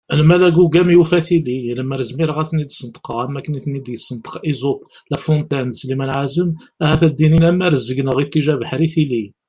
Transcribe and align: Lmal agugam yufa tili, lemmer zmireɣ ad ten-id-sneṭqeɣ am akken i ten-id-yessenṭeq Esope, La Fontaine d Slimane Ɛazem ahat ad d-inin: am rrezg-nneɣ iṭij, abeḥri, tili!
Lmal 0.19 0.41
agugam 0.49 0.87
yufa 0.95 1.17
tili, 1.27 1.57
lemmer 1.77 2.01
zmireɣ 2.09 2.37
ad 2.39 2.47
ten-id-sneṭqeɣ 2.49 3.17
am 3.23 3.37
akken 3.39 3.57
i 3.57 3.61
ten-id-yessenṭeq 3.65 4.35
Esope, 4.51 4.85
La 5.11 5.17
Fontaine 5.25 5.69
d 5.73 5.77
Slimane 5.79 6.13
Ɛazem 6.21 6.49
ahat 6.83 7.01
ad 7.07 7.13
d-inin: 7.17 7.47
am 7.49 7.59
rrezg-nneɣ 7.71 8.17
iṭij, 8.23 8.45
abeḥri, 8.53 8.87
tili! 8.93 9.25